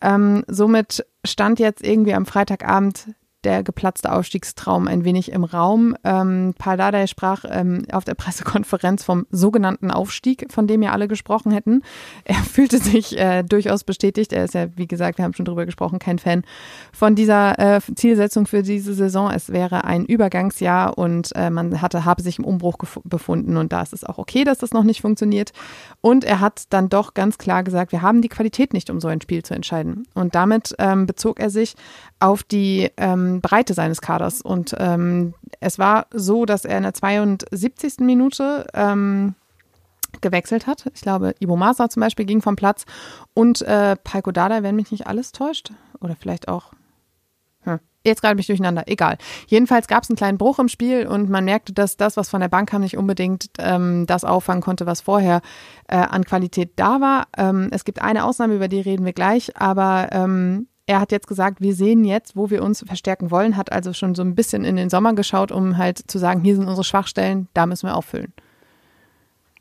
[0.00, 3.08] Ähm, somit stand jetzt irgendwie am Freitagabend
[3.48, 5.96] der geplatzte Aufstiegstraum ein wenig im Raum.
[6.04, 11.08] Ähm, Paul Dardai sprach ähm, auf der Pressekonferenz vom sogenannten Aufstieg, von dem ja alle
[11.08, 11.80] gesprochen hätten.
[12.24, 14.34] Er fühlte sich äh, durchaus bestätigt.
[14.34, 16.42] Er ist ja, wie gesagt, wir haben schon drüber gesprochen, kein Fan
[16.92, 19.30] von dieser äh, Zielsetzung für diese Saison.
[19.30, 23.80] Es wäre ein Übergangsjahr und äh, man hatte, habe sich im Umbruch befunden und da
[23.80, 25.52] ist es auch okay, dass das noch nicht funktioniert.
[26.02, 29.08] Und er hat dann doch ganz klar gesagt, wir haben die Qualität nicht, um so
[29.08, 30.06] ein Spiel zu entscheiden.
[30.12, 31.76] Und damit ähm, bezog er sich
[32.20, 34.40] auf die ähm, Breite seines Kaders.
[34.40, 37.98] Und ähm, es war so, dass er in der 72.
[38.00, 39.34] Minute ähm,
[40.20, 40.86] gewechselt hat.
[40.94, 42.84] Ich glaube, Ibo Masa zum Beispiel ging vom Platz
[43.34, 45.72] und äh, Paiko Dada, wenn mich nicht alles täuscht.
[46.00, 46.72] Oder vielleicht auch.
[47.62, 47.78] Hm.
[48.04, 49.18] Jetzt gerade mich durcheinander, egal.
[49.46, 52.40] Jedenfalls gab es einen kleinen Bruch im Spiel und man merkte, dass das, was von
[52.40, 55.40] der Bank kam, nicht unbedingt ähm, das auffangen konnte, was vorher
[55.88, 57.26] äh, an Qualität da war.
[57.36, 61.26] Ähm, es gibt eine Ausnahme, über die reden wir gleich, aber ähm, er hat jetzt
[61.26, 64.64] gesagt, wir sehen jetzt, wo wir uns verstärken wollen, hat also schon so ein bisschen
[64.64, 67.94] in den Sommer geschaut, um halt zu sagen, hier sind unsere Schwachstellen, da müssen wir
[67.94, 68.32] auffüllen.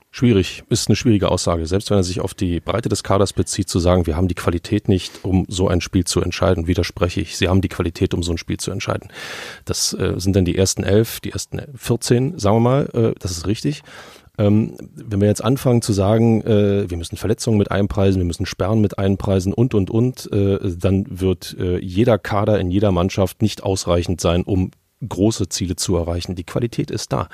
[0.09, 1.65] Schwierig, ist eine schwierige Aussage.
[1.65, 4.35] Selbst wenn er sich auf die Breite des Kaders bezieht, zu sagen, wir haben die
[4.35, 7.35] Qualität nicht, um so ein Spiel zu entscheiden, widerspreche ich.
[7.35, 9.09] Sie haben die Qualität, um so ein Spiel zu entscheiden.
[9.65, 13.31] Das äh, sind dann die ersten elf, die ersten 14, sagen wir mal, äh, das
[13.31, 13.83] ist richtig.
[14.37, 18.45] Ähm, wenn wir jetzt anfangen zu sagen, äh, wir müssen Verletzungen mit einpreisen, wir müssen
[18.45, 23.41] Sperren mit einpreisen und, und, und, äh, dann wird äh, jeder Kader in jeder Mannschaft
[23.41, 24.71] nicht ausreichend sein, um
[25.07, 26.35] große Ziele zu erreichen.
[26.35, 27.29] Die Qualität ist da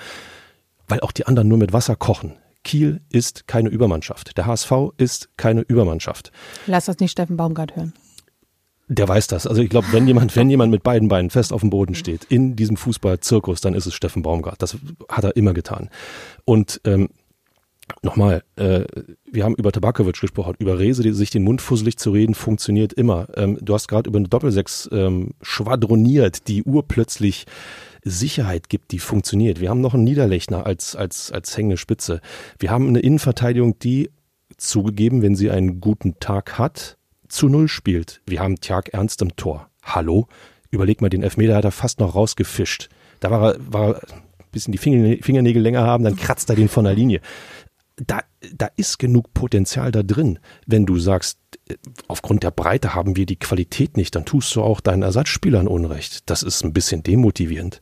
[0.88, 2.34] weil auch die anderen nur mit Wasser kochen.
[2.64, 4.38] Kiel ist keine Übermannschaft.
[4.38, 6.32] Der HSV ist keine Übermannschaft.
[6.66, 7.94] Lass das nicht Steffen Baumgart hören.
[8.94, 9.48] Der weiß das.
[9.48, 12.26] Also ich glaube, wenn jemand, wenn jemand mit beiden Beinen fest auf dem Boden steht
[12.26, 14.62] in diesem Fußballzirkus, dann ist es Steffen Baumgart.
[14.62, 14.78] Das
[15.10, 15.90] hat er immer getan.
[16.46, 17.10] Und ähm,
[18.04, 18.86] nochmal, äh,
[19.26, 22.94] wir haben über Tabakovic gesprochen, über Rese, die sich den Mund fusselig zu reden, funktioniert
[22.94, 23.28] immer.
[23.36, 27.46] Ähm, du hast gerade über eine Doppelsechs ähm, schwadroniert, die urplötzlich
[28.04, 29.60] Sicherheit gibt, die funktioniert.
[29.60, 32.22] Wir haben noch einen Niederlechner als, als, als hängende Spitze.
[32.60, 34.12] Wir haben eine Innenverteidigung, die
[34.58, 36.98] zugegeben, wenn sie einen guten Tag hat,
[37.34, 38.22] zu Null spielt.
[38.26, 39.70] Wir haben Tjag Ernst im Tor.
[39.84, 40.28] Hallo?
[40.70, 42.90] Überleg mal, den Elfmeter hat er fast noch rausgefischt.
[43.20, 46.70] Da war er, war er ein bisschen die Fingernägel länger haben, dann kratzt er den
[46.70, 47.22] von der Linie.
[47.96, 48.22] Da,
[48.54, 50.40] da ist genug Potenzial da drin.
[50.66, 51.38] Wenn du sagst,
[52.08, 56.30] aufgrund der Breite haben wir die Qualität nicht, dann tust du auch deinen Ersatzspielern Unrecht.
[56.30, 57.82] Das ist ein bisschen demotivierend.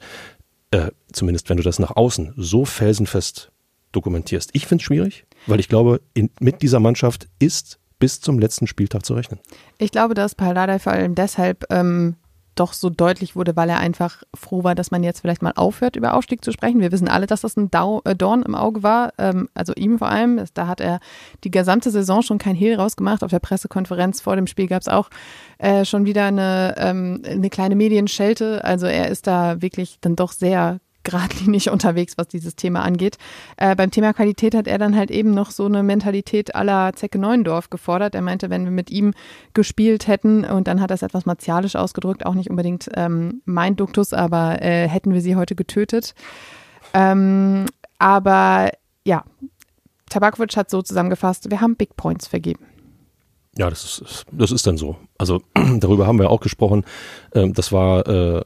[0.71, 3.51] Äh, zumindest wenn du das nach außen so felsenfest
[3.91, 4.51] dokumentierst.
[4.53, 8.67] Ich finde es schwierig, weil ich glaube, in, mit dieser Mannschaft ist bis zum letzten
[8.67, 9.39] Spieltag zu rechnen.
[9.77, 12.17] Ich glaube, dass Paldadei vor allem deshalb ähm,
[12.55, 15.95] doch so deutlich wurde, weil er einfach froh war, dass man jetzt vielleicht mal aufhört,
[15.95, 16.81] über Aufstieg zu sprechen.
[16.81, 20.09] Wir wissen alle, dass das ein äh, Dorn im Auge war, ähm, also ihm vor
[20.09, 20.43] allem.
[20.55, 20.99] Da hat er
[21.43, 23.23] die gesamte Saison schon kein Hehl rausgemacht.
[23.23, 25.09] Auf der Pressekonferenz vor dem Spiel gab es auch
[25.59, 28.65] äh, schon wieder eine, ähm, eine kleine Medienschelte.
[28.65, 33.17] Also er ist da wirklich dann doch sehr geradlinig unterwegs, was dieses Thema angeht.
[33.57, 37.19] Äh, beim Thema Qualität hat er dann halt eben noch so eine Mentalität aller Zecke
[37.19, 38.15] Neuendorf gefordert.
[38.15, 39.13] Er meinte, wenn wir mit ihm
[39.53, 43.75] gespielt hätten, und dann hat er es etwas martialisch ausgedrückt, auch nicht unbedingt ähm, mein
[43.75, 46.13] Duktus, aber äh, hätten wir sie heute getötet.
[46.93, 47.65] Ähm,
[47.99, 48.71] aber
[49.05, 49.23] ja,
[50.09, 52.65] Tabakovic hat so zusammengefasst, wir haben Big Points vergeben.
[53.57, 54.95] Ja, das ist, das ist dann so.
[55.17, 55.41] Also
[55.79, 56.85] darüber haben wir auch gesprochen.
[57.33, 58.39] Ähm, das war, äh,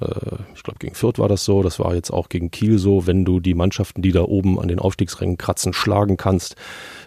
[0.55, 3.05] ich glaube, gegen Fürth war das so, das war jetzt auch gegen Kiel so.
[3.05, 6.55] Wenn du die Mannschaften, die da oben an den Aufstiegsrängen kratzen, schlagen kannst,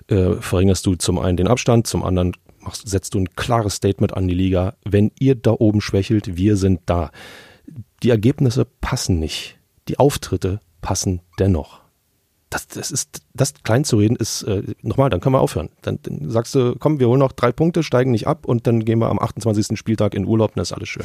[0.09, 4.17] äh, verringerst du zum einen den Abstand, zum anderen machst, setzt du ein klares Statement
[4.17, 4.75] an die Liga.
[4.85, 7.11] Wenn ihr da oben schwächelt, wir sind da.
[8.05, 9.59] Die Ergebnisse passen nicht.
[9.89, 11.88] Die Auftritte passen dennoch
[12.51, 15.69] das, das ist, das klein zu reden ist, äh, nochmal, dann können wir aufhören.
[15.83, 18.85] Dann, dann, sagst du, komm, wir holen noch drei Punkte, steigen nicht ab und dann
[18.85, 19.79] gehen wir am 28.
[19.79, 21.05] Spieltag in Urlaub und das ist alles schön.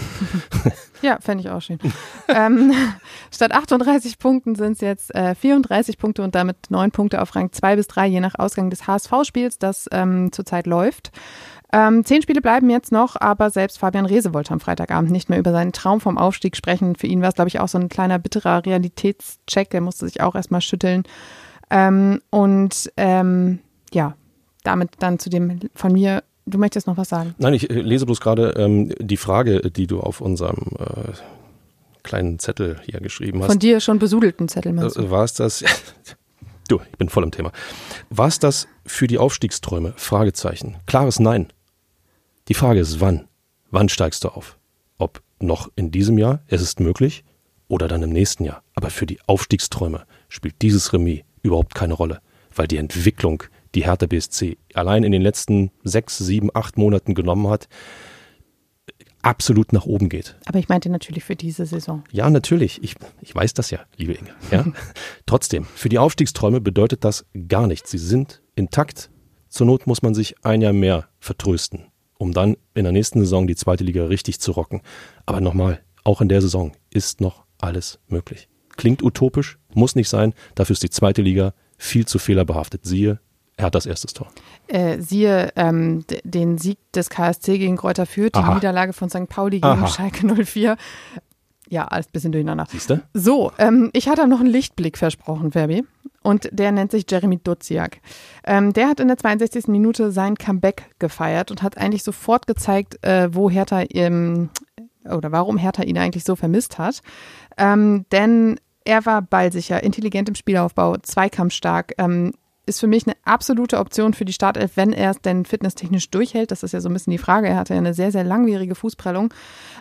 [1.01, 1.79] ja, fände ich auch schön.
[2.29, 2.71] ähm,
[3.32, 7.51] statt 38 Punkten sind es jetzt äh, 34 Punkte und damit neun Punkte auf Rang
[7.51, 11.12] 2 bis 3, je nach Ausgang des HSV-Spiels, das ähm, zurzeit läuft.
[11.73, 15.39] Ähm, zehn Spiele bleiben jetzt noch, aber selbst Fabian Rehse wollte am Freitagabend nicht mehr
[15.39, 16.95] über seinen Traum vom Aufstieg sprechen.
[16.95, 19.73] Für ihn war es, glaube ich, auch so ein kleiner bitterer Realitätscheck.
[19.73, 21.03] Er musste sich auch erstmal schütteln.
[21.71, 23.57] Ähm, und ähm,
[23.91, 24.15] ja,
[24.63, 26.23] damit dann zu dem von mir.
[26.45, 27.33] Du möchtest noch was sagen?
[27.38, 31.13] Nein, ich äh, lese bloß gerade ähm, die Frage, die du auf unserem äh,
[32.03, 33.47] kleinen Zettel hier geschrieben hast.
[33.47, 35.03] Von dir schon besudelten Zettel, meinst du?
[35.03, 35.63] Äh, war es das?
[36.67, 37.51] du, ich bin voll im Thema.
[38.09, 39.93] War es das für die Aufstiegsträume?
[39.95, 40.75] Fragezeichen.
[40.86, 41.47] Klares Nein.
[42.49, 43.29] Die Frage ist, wann?
[43.71, 44.58] Wann steigst du auf?
[44.97, 47.23] Ob noch in diesem Jahr, es ist möglich,
[47.69, 48.63] oder dann im nächsten Jahr.
[48.75, 52.21] Aber für die Aufstiegsträume spielt dieses Remis überhaupt keine Rolle,
[52.53, 53.43] weil die Entwicklung,
[53.75, 57.69] die Hertha BSC allein in den letzten sechs, sieben, acht Monaten genommen hat,
[59.21, 60.36] absolut nach oben geht.
[60.45, 62.03] Aber ich meinte natürlich für diese Saison.
[62.12, 62.84] Ja, natürlich.
[62.84, 64.36] Ich, ich weiß das ja, liebe Inge.
[64.51, 64.65] Ja?
[65.25, 67.91] Trotzdem, für die Aufstiegsträume bedeutet das gar nichts.
[67.91, 69.10] Sie sind intakt.
[69.47, 71.86] Zur Not muss man sich ein Jahr mehr vertrösten
[72.23, 74.81] um dann in der nächsten Saison die zweite Liga richtig zu rocken.
[75.25, 78.47] Aber nochmal, auch in der Saison ist noch alles möglich.
[78.77, 80.33] Klingt utopisch, muss nicht sein.
[80.55, 82.86] Dafür ist die zweite Liga viel zu fehlerbehaftet.
[82.86, 83.19] Siehe,
[83.57, 84.31] er hat das erste Tor.
[84.67, 88.55] Äh, siehe ähm, den Sieg des KSC gegen Kräuter Fürth, die Aha.
[88.55, 89.27] Niederlage von St.
[89.27, 89.88] Pauli gegen Aha.
[89.88, 90.77] Schalke 04.
[91.73, 92.67] Ja, alles ein bisschen durcheinander.
[92.69, 93.01] Siehst du?
[93.15, 95.83] So, ähm, ich hatte noch einen Lichtblick versprochen, Fabi
[96.21, 97.99] und der nennt sich Jeremy Duziak.
[98.43, 99.69] Ähm, der hat in der 62.
[99.69, 104.51] Minute sein Comeback gefeiert und hat eigentlich sofort gezeigt, äh, wo Hertha ähm,
[105.05, 107.01] oder warum Hertha ihn eigentlich so vermisst hat.
[107.57, 112.33] Ähm, denn er war ballsicher, intelligent im Spielaufbau, zweikampfstark, ähm,
[112.67, 116.51] ist für mich eine absolute Option für die Startelf, wenn er es denn fitnesstechnisch durchhält.
[116.51, 117.47] Das ist ja so ein bisschen die Frage.
[117.47, 119.33] Er hatte ja eine sehr, sehr langwierige Fußprellung.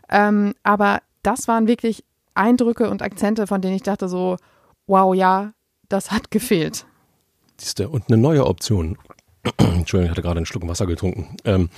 [0.09, 2.05] Ähm, aber das waren wirklich
[2.35, 4.37] Eindrücke und Akzente, von denen ich dachte so,
[4.87, 5.53] wow, ja,
[5.89, 6.87] das hat gefehlt.
[7.59, 8.97] Siehste, und eine neue Option.
[9.59, 11.37] Entschuldigung, ich hatte gerade einen Schluck Wasser getrunken.
[11.45, 11.69] Ähm,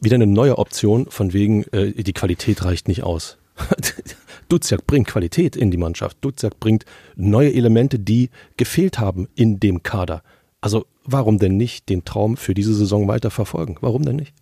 [0.00, 3.38] wieder eine neue Option von wegen, äh, die Qualität reicht nicht aus.
[4.48, 6.18] Duziak bringt Qualität in die Mannschaft.
[6.20, 6.84] Duziak bringt
[7.16, 10.22] neue Elemente, die gefehlt haben in dem Kader.
[10.60, 13.76] Also warum denn nicht den Traum für diese Saison weiter verfolgen?
[13.80, 14.34] Warum denn nicht?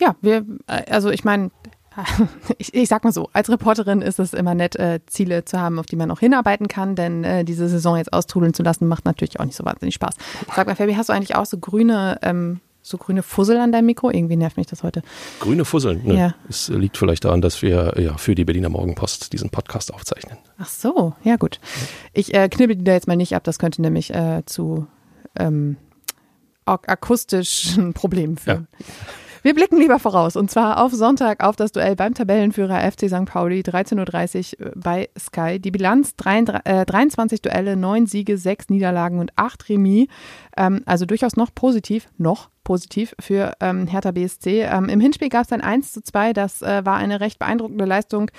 [0.00, 1.50] Ja, wir, äh, also ich meine,
[2.58, 5.78] ich, ich sag mal so, als Reporterin ist es immer nett, äh, Ziele zu haben,
[5.78, 9.04] auf die man auch hinarbeiten kann, denn äh, diese Saison jetzt austrudeln zu lassen, macht
[9.04, 10.14] natürlich auch nicht so wahnsinnig Spaß.
[10.54, 13.86] Sag mal, Fabi, hast du eigentlich auch so grüne, ähm, so grüne Fussel an deinem
[13.86, 14.10] Mikro?
[14.10, 15.02] Irgendwie nervt mich das heute.
[15.40, 16.02] Grüne Fusseln?
[16.04, 16.14] Ne.
[16.14, 16.34] Ja.
[16.48, 20.38] Es liegt vielleicht daran, dass wir ja für die Berliner Morgenpost diesen Podcast aufzeichnen.
[20.58, 21.60] Ach so, ja gut.
[22.12, 24.86] Ich äh, knibbel die da jetzt mal nicht ab, das könnte nämlich äh, zu
[25.38, 25.76] ähm,
[26.64, 28.68] ak akustischen Problemen führen.
[28.78, 28.86] Ja.
[29.46, 33.26] Wir blicken lieber voraus und zwar auf Sonntag auf das Duell beim Tabellenführer FC St.
[33.26, 35.60] Pauli, 13.30 Uhr bei Sky.
[35.60, 40.08] Die Bilanz 23, äh, 23 Duelle, 9 Siege, 6 Niederlagen und 8 Remis.
[40.56, 44.62] Ähm, also durchaus noch positiv, noch positiv für ähm, Hertha BSC.
[44.62, 47.84] Ähm, Im Hinspiel gab es ein 1 zu 2, das äh, war eine recht beeindruckende
[47.84, 48.30] Leistung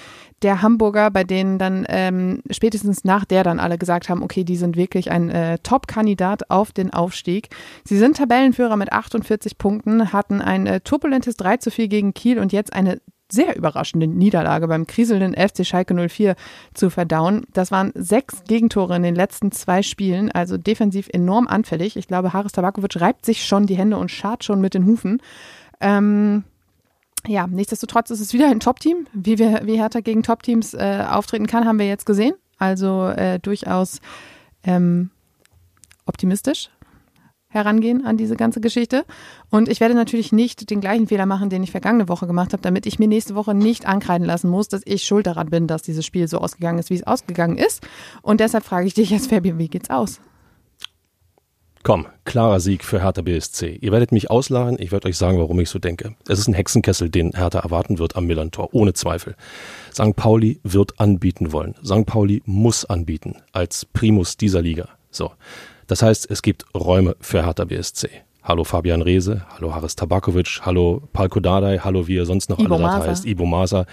[0.41, 4.57] der Hamburger, bei denen dann ähm, spätestens nach der dann alle gesagt haben, okay, die
[4.57, 7.49] sind wirklich ein äh, Top-Kandidat auf den Aufstieg.
[7.85, 12.39] Sie sind Tabellenführer mit 48 Punkten, hatten ein äh, turbulentes 3 zu 4 gegen Kiel
[12.39, 12.99] und jetzt eine
[13.31, 16.35] sehr überraschende Niederlage beim kriselnden FC Schalke 04
[16.73, 17.45] zu verdauen.
[17.53, 21.97] Das waren sechs Gegentore in den letzten zwei Spielen, also defensiv enorm anfällig.
[21.97, 25.21] Ich glaube, Haris Tabakovic reibt sich schon die Hände und schart schon mit den Hufen.
[25.81, 26.43] Ähm,
[27.27, 29.07] ja, nichtsdestotrotz ist es wieder ein Top-Team.
[29.13, 32.35] Wie, wie Hertha gegen Top-Teams äh, auftreten kann, haben wir jetzt gesehen.
[32.57, 33.99] Also äh, durchaus
[34.63, 35.11] ähm,
[36.05, 36.69] optimistisch
[37.57, 39.05] herangehen an diese ganze Geschichte.
[39.49, 42.61] Und ich werde natürlich nicht den gleichen Fehler machen, den ich vergangene Woche gemacht habe,
[42.61, 45.81] damit ich mir nächste Woche nicht ankreiden lassen muss, dass ich schuld daran bin, dass
[45.81, 47.85] dieses Spiel so ausgegangen ist, wie es ausgegangen ist.
[48.21, 50.21] Und deshalb frage ich dich jetzt, Fabian, wie geht's aus?
[51.87, 53.77] Komm, klarer Sieg für Hertha BSC.
[53.79, 56.15] Ihr werdet mich auslachen, ich werde euch sagen, warum ich so denke.
[56.27, 59.37] Es ist ein Hexenkessel, den Hertha erwarten wird am Millantor, ohne Zweifel.
[59.93, 60.13] St.
[60.13, 61.75] Pauli wird anbieten wollen.
[61.85, 62.05] St.
[62.05, 64.89] Pauli muss anbieten, als Primus dieser Liga.
[65.11, 65.31] So.
[65.87, 68.09] Das heißt, es gibt Räume für Hertha BSC.
[68.43, 72.75] Hallo Fabian Reese, hallo Haris Tabakovic, hallo Palko Dardai, hallo wie er sonst noch Ibo
[72.75, 72.99] alle Masa.
[72.99, 73.85] da heißt, Ibo Masa.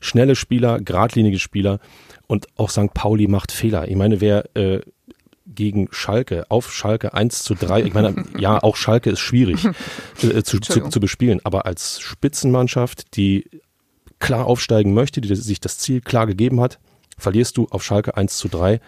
[0.00, 1.78] Schnelle Spieler, geradlinige Spieler
[2.26, 2.92] und auch St.
[2.92, 3.88] Pauli macht Fehler.
[3.88, 4.80] Ich meine, wer äh,
[5.46, 9.66] gegen Schalke, auf Schalke 1 zu 3, ich meine, ja, auch Schalke ist schwierig
[10.22, 13.48] äh, zu, zu, zu bespielen, aber als Spitzenmannschaft, die
[14.18, 16.78] klar aufsteigen möchte, die sich das Ziel klar gegeben hat,
[17.18, 18.80] verlierst du auf Schalke 1 zu 3.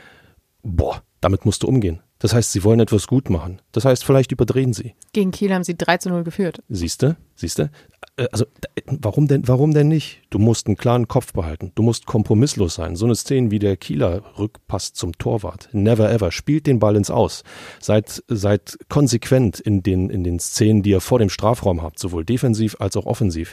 [0.63, 2.01] Boah, damit musst du umgehen.
[2.25, 3.61] Das heißt, sie wollen etwas gut machen.
[3.73, 4.95] Das heißt, vielleicht überdrehen sie.
[5.13, 6.63] Gegen Kiel haben sie 3 zu 0 geführt.
[6.71, 7.71] Siehste, siehste.
[8.17, 8.47] Äh, Also
[8.87, 10.23] warum denn, warum denn nicht?
[10.31, 11.73] Du musst einen klaren Kopf behalten.
[11.75, 12.97] Du musst kompromisslos sein.
[12.97, 15.69] So eine Szene wie der Kieler Rückpass zum Torwart.
[15.73, 16.33] Never ever.
[16.33, 17.43] Spielt den Ball ins Aus.
[17.79, 22.25] Seid, seid konsequent in den, in den Szenen, die ihr vor dem Strafraum habt, sowohl
[22.25, 23.53] defensiv als auch offensiv.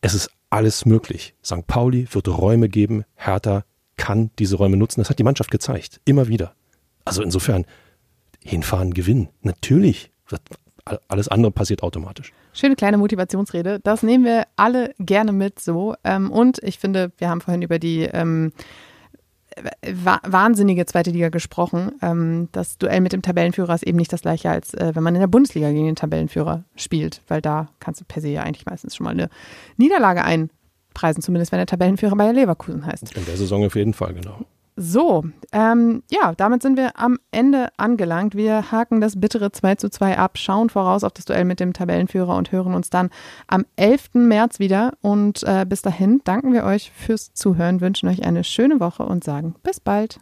[0.00, 1.34] Es ist alles möglich.
[1.44, 1.66] St.
[1.66, 3.04] Pauli wird Räume geben.
[3.14, 3.66] Hertha
[3.98, 5.02] kann diese Räume nutzen.
[5.02, 6.00] Das hat die Mannschaft gezeigt.
[6.06, 6.54] Immer wieder.
[7.04, 7.66] Also insofern,
[8.46, 9.28] hinfahren, gewinnen.
[9.42, 10.10] Natürlich.
[11.08, 12.32] Alles andere passiert automatisch.
[12.52, 13.80] Schöne kleine Motivationsrede.
[13.80, 15.94] Das nehmen wir alle gerne mit so.
[16.04, 18.52] Ähm, und ich finde, wir haben vorhin über die ähm,
[19.82, 21.92] wa wahnsinnige zweite Liga gesprochen.
[22.02, 25.14] Ähm, das Duell mit dem Tabellenführer ist eben nicht das gleiche, als äh, wenn man
[25.14, 28.66] in der Bundesliga gegen den Tabellenführer spielt, weil da kannst du per se ja eigentlich
[28.66, 29.28] meistens schon mal eine
[29.76, 33.16] Niederlage einpreisen, zumindest wenn der Tabellenführer Bayer Leverkusen heißt.
[33.16, 34.44] In der Saison auf jeden Fall, genau.
[34.78, 38.34] So, ähm, ja, damit sind wir am Ende angelangt.
[38.34, 41.72] Wir haken das bittere 2 zu 2 ab, schauen voraus auf das Duell mit dem
[41.72, 43.08] Tabellenführer und hören uns dann
[43.46, 44.10] am 11.
[44.12, 44.92] März wieder.
[45.00, 49.24] Und äh, bis dahin danken wir euch fürs Zuhören, wünschen euch eine schöne Woche und
[49.24, 50.20] sagen bis bald.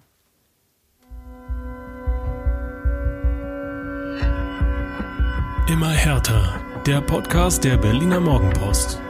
[5.67, 6.61] Immer härter.
[6.87, 9.01] Der Podcast der Berliner Morgenpost.